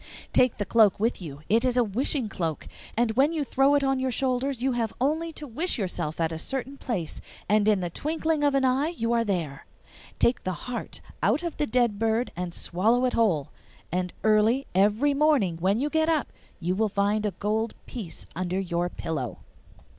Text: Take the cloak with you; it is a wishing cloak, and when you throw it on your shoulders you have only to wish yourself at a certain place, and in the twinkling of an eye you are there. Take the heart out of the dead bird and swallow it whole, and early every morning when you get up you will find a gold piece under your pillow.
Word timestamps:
Take 0.33 0.57
the 0.57 0.65
cloak 0.65 0.99
with 0.99 1.21
you; 1.21 1.43
it 1.47 1.63
is 1.63 1.77
a 1.77 1.83
wishing 1.83 2.27
cloak, 2.27 2.67
and 2.97 3.11
when 3.11 3.31
you 3.31 3.43
throw 3.43 3.75
it 3.75 3.83
on 3.83 3.99
your 3.99 4.09
shoulders 4.09 4.59
you 4.63 4.71
have 4.71 4.95
only 4.99 5.31
to 5.33 5.45
wish 5.45 5.77
yourself 5.77 6.19
at 6.19 6.31
a 6.31 6.39
certain 6.39 6.75
place, 6.75 7.21
and 7.47 7.67
in 7.67 7.81
the 7.81 7.91
twinkling 7.91 8.43
of 8.43 8.55
an 8.55 8.65
eye 8.65 8.87
you 8.87 9.13
are 9.13 9.23
there. 9.23 9.67
Take 10.17 10.43
the 10.43 10.53
heart 10.65 11.01
out 11.21 11.43
of 11.43 11.57
the 11.57 11.67
dead 11.67 11.99
bird 11.99 12.31
and 12.35 12.51
swallow 12.51 13.05
it 13.05 13.13
whole, 13.13 13.51
and 13.91 14.11
early 14.23 14.65
every 14.73 15.13
morning 15.13 15.57
when 15.57 15.79
you 15.79 15.87
get 15.87 16.09
up 16.09 16.33
you 16.59 16.73
will 16.73 16.89
find 16.89 17.23
a 17.23 17.29
gold 17.37 17.75
piece 17.85 18.25
under 18.35 18.59
your 18.59 18.89
pillow. 18.89 19.37